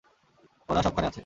ওরা 0.69 0.81
সবখানে 0.81 1.07
আছে! 1.07 1.19